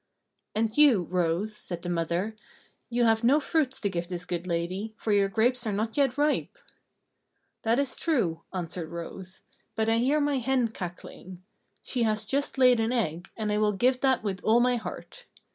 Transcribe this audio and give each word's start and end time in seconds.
"And 0.55 0.75
you, 0.79 1.03
Rose," 1.11 1.55
said 1.55 1.83
the 1.83 1.87
mother, 1.89 2.35
"you 2.89 3.03
have 3.03 3.23
no 3.23 3.39
fruit 3.39 3.69
to 3.73 3.87
give 3.87 4.07
this 4.07 4.25
good 4.25 4.47
lady, 4.47 4.95
for 4.97 5.11
your 5.11 5.29
grapes 5.29 5.67
are 5.67 5.71
not 5.71 5.95
yet 5.95 6.17
ripe!" 6.17 6.57
"That 7.61 7.77
is 7.77 7.95
true," 7.95 8.41
answered 8.51 8.89
Rose, 8.89 9.41
"but 9.75 9.89
I 9.89 9.99
hear 9.99 10.19
my 10.19 10.39
hen 10.39 10.69
cackling. 10.69 11.43
She 11.83 12.01
has 12.01 12.25
just 12.25 12.57
laid 12.57 12.79
an 12.79 12.91
egg, 12.91 13.29
and 13.37 13.51
I 13.51 13.59
will 13.59 13.73
give 13.73 13.99
that 14.01 14.23
with 14.23 14.43
all 14.43 14.59
my 14.59 14.75
heart!" 14.75 15.27